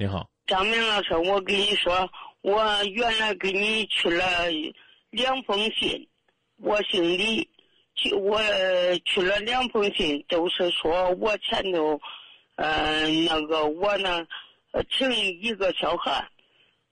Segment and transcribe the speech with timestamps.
[0.00, 2.08] 你好，张明老师，我跟你说，
[2.42, 4.24] 我原来给你去了
[5.10, 6.08] 两封信，
[6.58, 7.50] 我姓李，
[7.96, 8.40] 去我
[9.04, 12.00] 去了两封信，都是说我前头，
[12.54, 14.24] 呃，那个我呢，
[14.88, 16.24] 请一个小孩，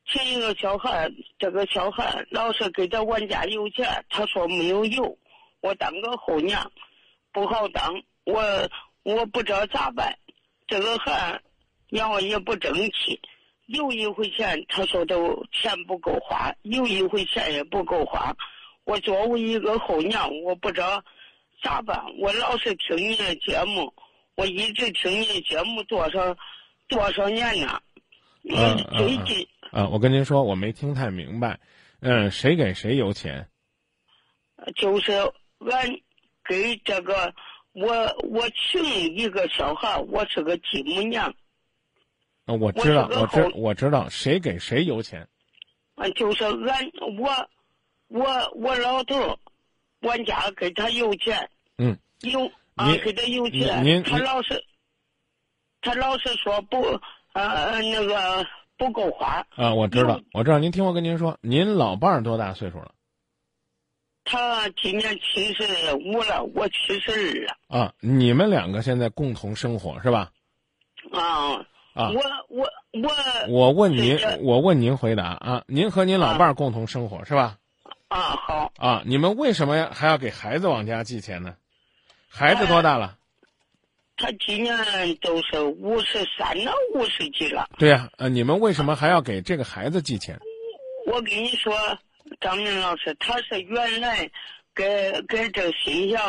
[0.09, 5.16] 请一个小孩，这个小孩老是给他管家有钱，他说没有油，
[5.61, 6.73] 我当个后娘
[7.30, 8.68] 不好当，我
[9.04, 10.12] 我不知道咋办，
[10.66, 11.41] 这个孩。
[11.89, 13.21] 然后也不争气，
[13.66, 18.36] 有一回钱他说都钱不够花，有一回钱也不够花。
[18.85, 21.03] 我作为一个后娘，我不知道
[21.63, 22.04] 咋办。
[22.18, 23.93] 我老是听你的节目，
[24.36, 26.36] 我一直听你的节目多少
[26.89, 27.82] 多少年了。
[28.49, 31.58] 嗯最近啊，我跟您说，我没听太明白。
[32.00, 33.48] 嗯，谁给谁有钱？
[34.77, 35.12] 就是
[35.69, 36.00] 俺
[36.48, 37.34] 给这个
[37.72, 37.91] 我
[38.30, 38.84] 我请
[39.16, 41.34] 一个小孩，我是个继母娘。
[42.47, 45.28] 啊，我知道，我知我知道谁给谁有钱，
[45.97, 47.48] 啊，就是俺我
[48.06, 49.38] 我我老头，
[50.03, 54.64] 俺家给他有钱，嗯，有啊，给他有钱，您他老是
[55.80, 56.83] 他老是说不
[57.33, 62.92] 呃那个不够花啊，我知道，我知道，您听我跟您说，您老伴儿多大岁数了？
[64.22, 67.56] 他今年七十五了，我七十二了。
[67.69, 70.31] 啊，你们两个现在共同生活是吧？
[71.10, 71.66] 啊。
[71.97, 73.11] 啊，我我我
[73.48, 77.56] 我问您，我问您回答啊，您和您老伴儿共同生活是吧？
[78.08, 78.70] 啊，好。
[78.77, 81.56] 啊，你们为什么还要给孩子往家寄钱呢？
[82.28, 83.16] 孩子多大了？
[84.19, 84.77] 他今年
[85.22, 87.66] 都是五十三了，五十几了。
[87.78, 90.38] 对呀，呃，你们为什么还要给这个孩子寄钱？
[91.06, 91.75] 我跟你说，
[92.42, 94.31] 张明老师，他是原来
[94.75, 96.20] 给给这新乡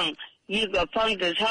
[0.46, 1.50] 一个纺织厂。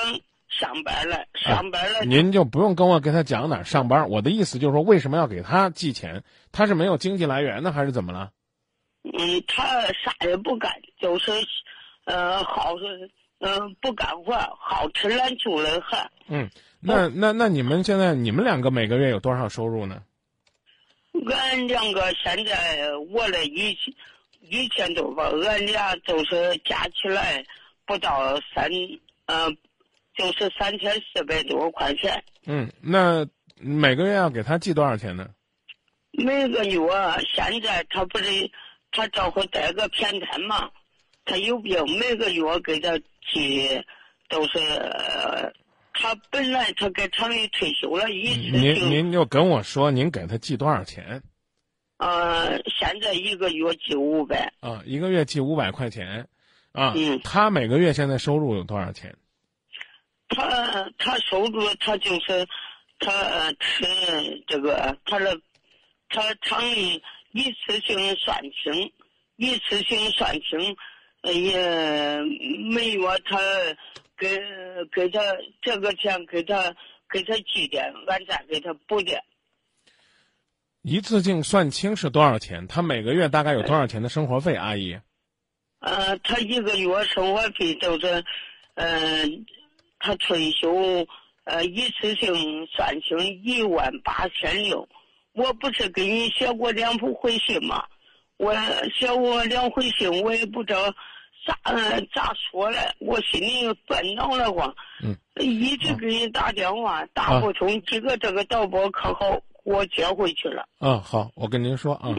[0.59, 2.01] 上班了，上班了。
[2.05, 4.09] 您就不用跟我给他讲哪儿上班。
[4.09, 6.23] 我的意思就是说，为什么要给他寄钱？
[6.51, 8.31] 他是没有经济来源呢，还是怎么了？
[9.05, 11.31] 嗯，他啥也不干，就是，
[12.05, 16.01] 呃，好是，嗯，不干活，好吃懒做的很。
[16.29, 16.49] 嗯，
[16.81, 20.03] 那那那你们现在你们两个每个月有多少收入呢？
[21.31, 23.95] 俺两个现在我的一千
[24.41, 27.45] 一千多吧，俺俩就是加起来
[27.85, 28.71] 不到三，
[29.27, 29.55] 呃。
[30.17, 32.23] 就是三千四百多块钱。
[32.47, 33.27] 嗯，那
[33.61, 35.29] 每个月要给他寄多少钱呢？
[36.13, 36.79] 每个月
[37.35, 38.51] 现在他不是
[38.91, 40.71] 他这会带个偏瘫嘛，
[41.25, 42.99] 他有病，每个月给他
[43.31, 43.69] 寄
[44.29, 44.59] 都是
[45.93, 51.23] 他本来他给厂里退休了，一次您您就跟我说，您给他寄多少钱？
[51.99, 54.53] 呃，现在一个月寄五百。
[54.61, 56.29] 啊，一个月寄五百块钱，
[56.73, 59.15] 啊，嗯，他每个月现在收入有多少钱？
[60.29, 62.47] 他他收入他就是
[62.99, 65.39] 他吃这个他的
[66.09, 67.01] 他厂里
[67.31, 68.93] 一次性算清，
[69.37, 70.77] 一次性算清，
[71.23, 72.19] 也
[72.73, 73.39] 每月他
[74.19, 74.41] 给
[74.93, 75.21] 给他
[75.63, 76.75] 这个钱给他
[77.09, 79.23] 给他寄点，俺再给他补点。
[80.83, 82.67] 一次性算清是多少钱？
[82.67, 84.57] 他每个月大概有多少钱的生活费？
[84.57, 84.99] 阿姨？
[85.81, 88.25] 呃，他一个月生活费就是，
[88.75, 89.47] 嗯。
[90.07, 90.73] 他退休，
[91.43, 94.89] 呃，一次性算清一万八千六。
[95.33, 97.83] 我不是给你写过两封回信吗？
[98.37, 98.55] 我
[98.95, 100.95] 写过两回信，我也不知道
[101.45, 101.59] 咋
[102.15, 104.73] 咋说嘞，我心里烦恼了慌。
[105.03, 105.17] 嗯。
[105.41, 110.69] 一直给你打电话打不通，几个这个导播可好，我接回去了。
[110.79, 112.15] 嗯，好，我跟您说啊，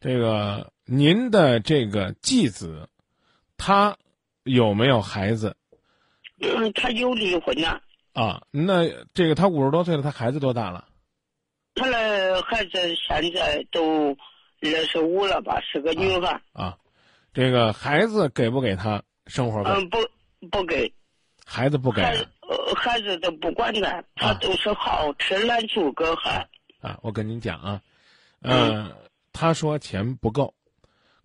[0.00, 2.88] 这个您的这个继子，
[3.56, 3.96] 他
[4.42, 5.56] 有没有孩子？
[6.40, 7.80] 嗯， 他又离婚了。
[8.12, 10.86] 啊，那这个他五十多岁了，他孩子多大了？
[11.74, 14.16] 他的孩子现在都
[14.62, 16.40] 二十五了吧，是个女孩。
[16.52, 16.76] 啊，
[17.34, 19.70] 这个孩子给不给他生活费？
[19.70, 19.98] 嗯，不，
[20.50, 20.90] 不给。
[21.44, 22.02] 孩子不给。
[22.02, 26.48] 呃，孩子都不管他，他都是好吃懒做个孩。
[26.80, 27.82] 啊，我跟您讲啊，
[28.40, 28.90] 嗯，
[29.32, 30.54] 他说钱不够，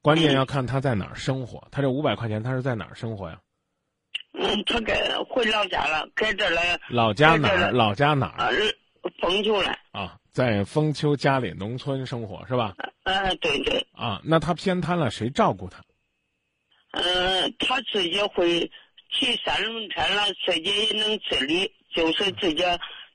[0.02, 1.66] 关键要看他在哪儿生活。
[1.72, 3.40] 他这五百块钱，他是在哪儿生活呀？
[4.34, 4.96] 嗯，他该
[5.30, 6.80] 回老家了，搁这来。
[6.90, 7.72] 老家哪儿？
[7.72, 8.54] 老家哪儿？
[9.20, 9.76] 丰丘了。
[9.92, 12.76] 啊，在丰丘家里农村生活是吧？
[13.04, 13.86] 呃，对对。
[13.94, 15.84] 啊，那他偏瘫了，谁照顾他？
[16.92, 18.70] 嗯，他自己会
[19.12, 22.64] 骑三轮车了，自己也能自理，就是自己，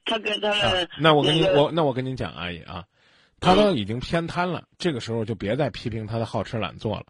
[0.05, 0.53] 他跟他。
[0.99, 2.85] 那我跟您我那我跟您讲，阿姨啊，
[3.41, 7.07] 他都已经偏瘫了，这个时候就别再批评他的好吃懒做了。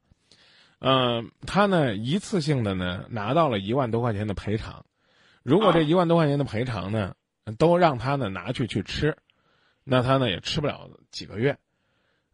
[0.79, 4.85] 嗯，他呢一次性的呢拿到了一万多块钱的赔偿，
[5.43, 7.15] 如果这一万多块钱的赔偿呢
[7.59, 9.17] 都让他呢拿去去吃，
[9.85, 11.57] 那他呢也吃不了几个月，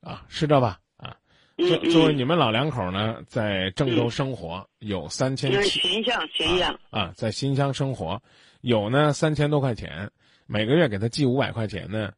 [0.00, 0.80] 啊，是这吧？
[0.96, 1.16] 啊，
[1.56, 8.20] 嗯作作为嗯，你们老两口呢，在郑州生活有三千那七新乡新乡，啊，在新乡生活
[8.62, 10.10] 有呢三千多块钱，
[10.46, 12.12] 每个月给他寄五百块钱呢，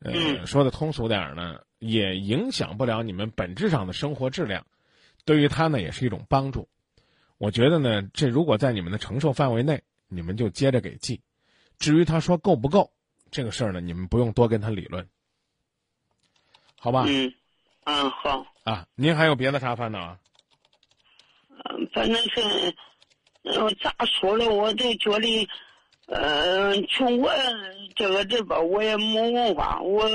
[0.00, 0.46] 呃，嗯。
[0.46, 4.64] 说的通俗点儿呢，也影响不了你们本质上的生活质量，
[5.24, 6.68] 对于他呢也是一种帮助。
[7.38, 11.20] 我觉得呢，这如果在你们的承受范围内，你们就接着给寄。
[11.78, 12.92] 至于他说够不够，
[13.30, 15.08] 这个事儿呢，你们不用多跟他理论，
[16.78, 17.04] 好吧？
[17.08, 17.34] 嗯，
[17.84, 20.18] 嗯好，啊，您还有别的啥烦恼啊？
[21.48, 22.74] 嗯，反正是，
[23.42, 25.48] 呃，咋说了，我就觉得，
[26.06, 27.32] 呃，从我
[27.96, 30.08] 这个这边我也没文化，我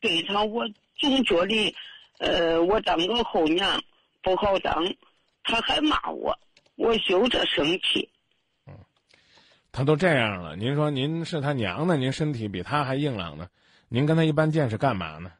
[0.00, 0.66] 对他我
[0.98, 1.74] 总觉得，
[2.18, 3.80] 呃，我当个后娘
[4.26, 4.84] 不好当，
[5.44, 6.36] 他还骂我，
[6.74, 8.10] 我就这生气。
[8.66, 8.74] 嗯
[9.70, 13.48] 他都这样了，您说您是他娘的，您身体比他还硬朗呢，
[13.88, 15.30] 您跟他一般见识干嘛呢？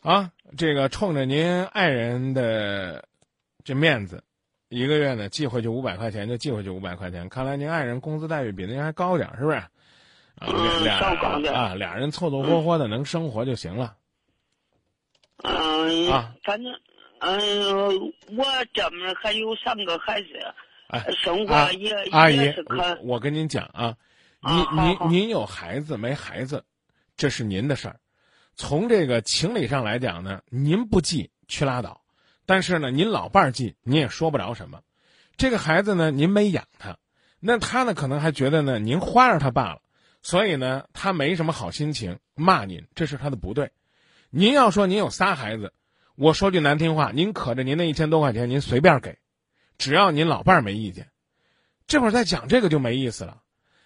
[0.00, 3.06] 啊，这个冲着您爱人的
[3.62, 4.24] 这面子，
[4.70, 9.56] 一个月呢寄回去五百块钱就寄回去五百块钱，看来您爱人工资待遇比您还高点儿，是不是？
[10.38, 13.96] 啊，啊，俩人凑凑合合的能生活就行了。
[15.42, 16.72] 嗯、啊反正，
[17.20, 20.28] 嗯、我这么还有三个孩子，
[20.88, 23.96] 哎，生啊活也、阿姨也是，可我我跟您讲啊，
[24.40, 26.64] 啊您您您有孩子没孩子，
[27.16, 28.00] 这是您的事儿。
[28.56, 32.02] 从这个情理上来讲呢，您不记去拉倒，
[32.46, 34.80] 但是呢，您老伴儿记，您也说不了什么。
[35.36, 36.98] 这个孩子呢，您没养他，
[37.38, 39.82] 那他呢可能还觉得呢您花着他罢了，
[40.22, 43.70] 所以呢他没什么好心情骂您，这是他的不对。
[44.30, 45.72] 您要说您有仨孩子，
[46.20, 49.18] 我说句难听话，您可着您那一千多块钱，您随便给，
[49.78, 51.10] 只要您老伴儿没意见。
[51.86, 53.40] 这会儿再讲这个就没意思了，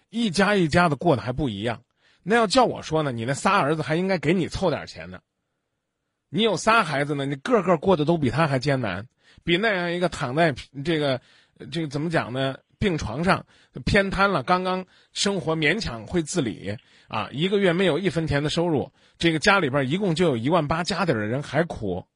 [0.08, 1.82] 一家一家的过得还不一样。
[2.22, 5.20] 那要叫我说呢，你那仨儿子还应该给你凑点钱呢。
[6.30, 9.08] 你有仨孩子呢，你个个过得都比他还艰难，
[9.44, 11.20] 比那样一个躺在这个
[11.70, 12.56] 这个怎么讲呢？
[12.78, 13.44] 病床上
[13.84, 22.06] 偏瘫了，刚刚生活勉强会自理啊，一个月没有一分钱的收入，这个家里边一共就有一万八家底儿的人还苦。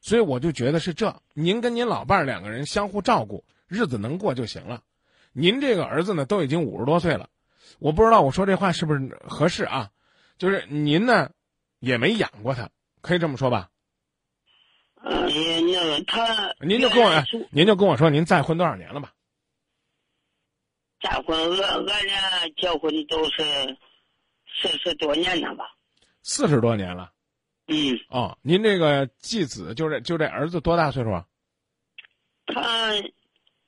[0.00, 4.82] 所以我就觉得是这，您跟您老伴儿两个人相互照顾，日子能过就行了。
[5.32, 7.28] 您这个儿子呢，都已经五十多岁了，
[7.78, 9.90] 我不知道我说这话是不是合适啊？
[10.38, 11.30] 就是您呢，
[11.78, 12.70] 也没养过他，
[13.02, 13.68] 可以这么说吧？
[15.02, 15.26] 嗯，
[15.70, 17.10] 那个他，您就跟我
[17.50, 19.12] 您就跟我说您再婚多少年了吧？
[21.00, 23.78] 再婚，俺俺俩结婚都是
[24.60, 25.64] 四十多年了吧？
[26.22, 27.12] 四十多年了
[27.70, 28.36] 嗯，哦。
[28.42, 31.24] 您这个继子就这就这儿子多大岁数啊？
[32.46, 32.92] 他，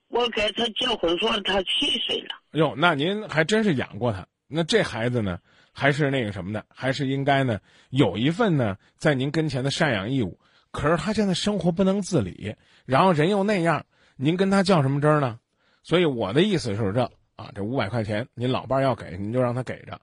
[0.08, 2.34] 我给他结婚说他七岁了。
[2.50, 4.26] 哟，那您还真是养过他。
[4.48, 5.38] 那这孩子呢，
[5.72, 7.60] 还是那个什么的，还是应该呢
[7.90, 10.38] 有一份呢在您跟前的赡养义务。
[10.72, 12.56] 可是他现在生活不能自理，
[12.86, 15.38] 然后人又那样，您跟他较什么真儿呢？
[15.84, 20.00] 所以我的意思是这啊，这五百块钱您老伴儿要给，您就让他给着，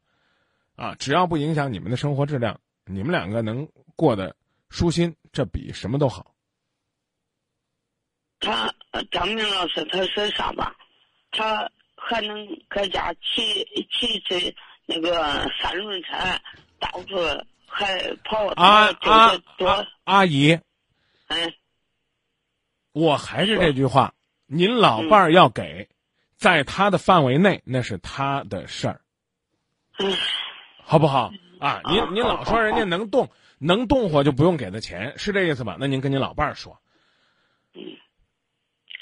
[0.75, 3.67] 啊，只要不影响你们的生活质量，你们两个能
[3.99, 4.33] 过得
[4.69, 6.33] 舒心，这比什么都好。
[8.39, 10.73] 他呃张明老师他说啥吧？
[11.31, 14.55] 他还能搁家骑骑着
[14.85, 16.15] 那个三轮车，
[16.79, 17.17] 到处
[17.67, 18.47] 还跑。
[18.55, 19.85] 啊啊就是多，啊！
[20.05, 20.57] 阿姨，
[21.27, 21.53] 哎，
[22.93, 24.13] 我还是这句话，
[24.45, 25.89] 您老伴儿要给，
[26.37, 29.01] 在他的范围内，那是他的事儿，
[29.97, 30.05] 唉
[30.85, 31.33] 好不好？
[31.59, 35.77] 啊，您啊您老说人家能动，能动活就不用给他钱，是这意思吧？
[35.79, 36.79] 那您跟您老伴儿说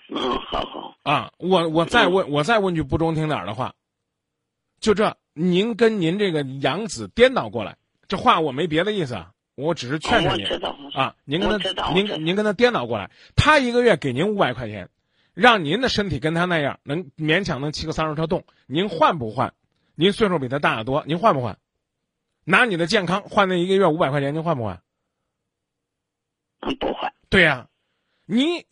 [0.10, 1.32] 嗯，好好，啊。
[1.38, 3.76] 我我再问，我再问句不中听点儿的话，
[4.80, 10.48] 就这，您跟您这个养子颠倒过来，这话我没别的意思啊，我只是劝劝您。
[10.94, 14.90] 啊，您跟他，您您跟他颠倒过来，他一个月给您五百块钱，
[15.36, 19.54] 让您的身体跟他那样，能勉强能骑个三轮车动，您换不换？
[19.94, 21.58] 您岁数比他大得多，您换不换？
[22.50, 24.82] 拿你的健康换那一个月五百块钱，您换不换？
[26.62, 27.14] 嗯，不换。
[27.28, 27.68] 对呀、
[28.26, 28.66] 你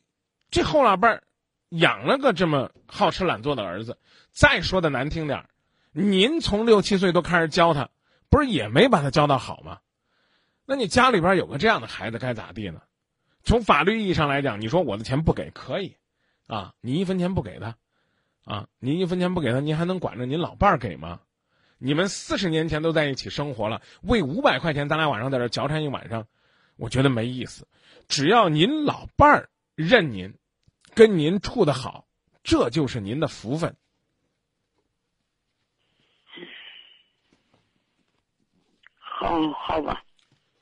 [0.49, 1.23] 这后老伴儿
[1.67, 3.99] 养了个这么好吃懒做的儿子，
[4.31, 5.49] 再说的难听点儿，
[5.91, 7.89] 您从六七岁都开始教他，
[8.29, 9.79] 不是也没把他教到好吗？
[10.65, 12.81] 那你家里边有个这样的孩子该咋地呢？
[13.43, 15.97] 从法律意义上来讲，你说我的钱不给可以，
[16.47, 17.75] 啊，你一分钱不给他，
[18.45, 21.19] 啊，你一分钱不给他，您还能管着您老伴儿给吗？
[21.85, 26.25] 你们四十年前都在一起生活了，为五百块钱，咱俩晚上在这交缠一晚上，
[26.77, 27.67] 我觉得没意思。
[28.07, 30.33] 只要您老伴儿认您，
[30.95, 32.07] 跟您处的好，
[32.43, 33.75] 这就是您的福分。
[38.97, 40.03] 好好吧。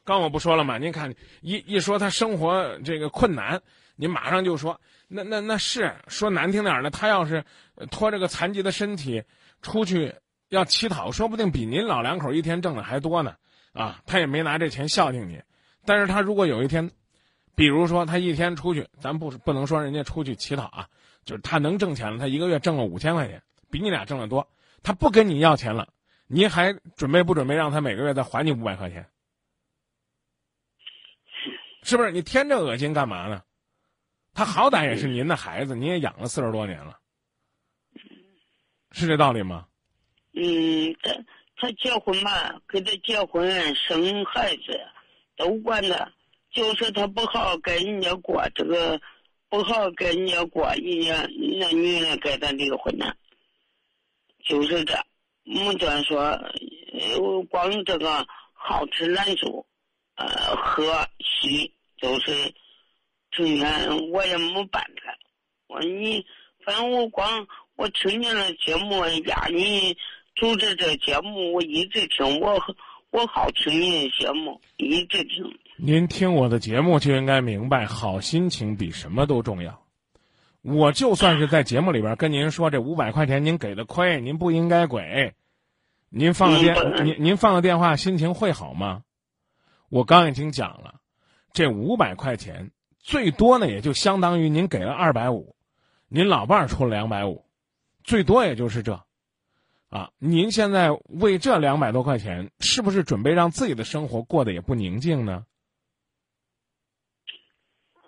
[0.03, 0.77] 刚我不说了吗？
[0.77, 3.61] 您看一一说他生活这个困难，
[3.95, 7.45] 您马上就说那那那是说难听点儿的，他要是
[7.89, 9.23] 拖着个残疾的身体
[9.61, 10.15] 出去
[10.53, 13.35] 要乞讨，说不定比您老两口一天挣的还多呢。
[13.73, 15.41] 啊，他也没拿这钱孝敬你，
[15.83, 16.91] 但是他如果有一天，
[17.55, 20.87] 比如说他一天出去，咱不不能说人家出去乞讨啊，
[21.25, 23.41] 就是他能挣钱了，他一个月挣了五千块钱，
[23.71, 24.47] 比你俩挣的多，
[24.83, 25.87] 他不跟你要钱了，
[26.27, 29.03] 你还准备不准备让他每个月再还你五百块钱？
[31.81, 32.11] 是不是？
[32.11, 33.41] 你添这恶心干嘛呢？
[34.35, 36.99] 他好歹也是您的孩子，您也养了四十多年了，
[38.91, 39.65] 是这道理吗？
[40.33, 41.13] 嗯，他
[41.55, 44.79] 他结婚嘛，给他结婚生孩子
[45.37, 46.11] 都管他，
[46.51, 48.99] 就是他不好跟人家过这个，
[49.49, 53.15] 不好跟人家过，人家人家女人跟他离婚了，
[54.43, 54.95] 就是这。
[55.45, 59.67] 没这说，呃，光这个好吃懒做，
[60.15, 62.31] 呃，喝吸都是
[63.31, 65.17] 成天，我也没办法。
[65.67, 66.25] 我你，
[66.63, 69.97] 反正我光我听见了节目呀，你
[70.35, 72.59] 主持这节目，我一直听，我
[73.11, 75.59] 我好听您的节目，一直听。
[75.77, 79.83] 您听我的节目就应该明白，好心情比什么都重要。
[80.63, 85.33] 我就算是在节目里边跟您说这五百块钱您给的亏，您不应该给。
[86.09, 89.03] 您放了电，您您放了电话，心情会好吗？
[89.89, 90.95] 我刚已经讲了，
[91.53, 95.55] 这五百块钱最多呢，也就相当于您给了二百五，
[96.07, 97.45] 您老伴儿出了两百五，
[98.03, 99.03] 最多也就是这。
[99.93, 105.45] 啊，您现在为这两百多块钱，是不是准备让自己的生活过得也不宁静呢？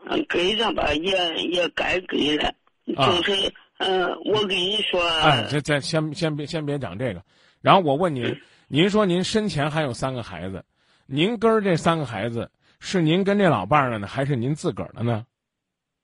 [0.07, 2.51] 嗯，给上吧，也也该给了，
[2.87, 7.23] 就是嗯，我跟你说，哎，这这先先别先别讲这个，
[7.61, 8.35] 然后我问您，
[8.67, 10.65] 您说您身前还有三个孩子，
[11.05, 12.49] 您跟这三个孩子
[12.79, 15.23] 是您跟这老伴儿的呢，还是您自个儿的呢？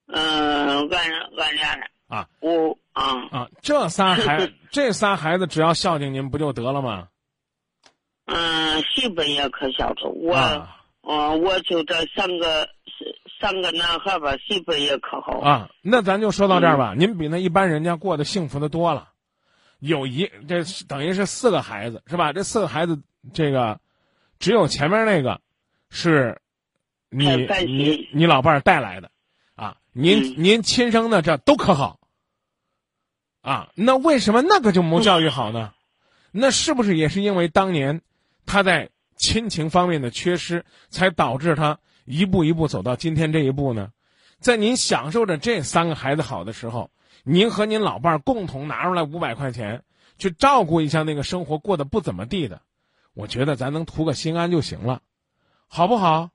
[0.05, 7.07] 嗯，俺俺俩的啊，我啊啊，这仨孩 这仨孩子只要孝敬您不就得了吗？
[8.25, 10.35] 嗯，媳妇也可孝顺我，
[11.01, 12.69] 嗯，我就这三个。
[13.41, 15.67] 三个男孩吧，媳妇也可好啊。
[15.81, 16.93] 那咱就说到这儿吧。
[16.95, 19.09] 您比那一般人家过得幸福的多了，
[19.79, 22.31] 有一这等于是四个孩子是吧？
[22.33, 23.01] 这四个孩子，
[23.33, 23.79] 这个
[24.37, 25.41] 只有前面那个
[25.89, 26.39] 是
[27.09, 29.09] 你你你老伴儿带来的
[29.55, 29.75] 啊。
[29.91, 31.99] 您您亲生的这都可好
[33.41, 33.69] 啊？
[33.75, 35.73] 那为什么那个就没教育好呢？
[36.31, 38.01] 那是不是也是因为当年
[38.45, 41.79] 他在亲情方面的缺失，才导致他？
[42.05, 43.91] 一步一步走到今天这一步呢，
[44.39, 46.89] 在您享受着这三个孩子好的时候，
[47.23, 49.83] 您和您老伴儿共同拿出来五百块钱，
[50.17, 52.61] 去照顾一下那个生活过得不怎么地的，
[53.13, 55.01] 我觉得咱能图个心安就行了，
[55.67, 56.31] 好不好？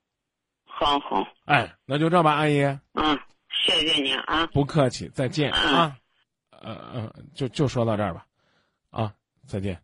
[0.66, 2.62] 好好，哎，那就这吧，阿姨。
[2.94, 3.18] 嗯，
[3.50, 4.46] 谢谢你啊。
[4.46, 5.96] 不客气，再见啊。
[6.62, 8.26] 呃呃，就就说到这儿吧，
[8.90, 9.14] 啊，
[9.46, 9.80] 再见。